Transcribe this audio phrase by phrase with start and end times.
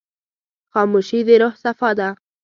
[0.73, 2.09] خاموشي، د روح صفا ده.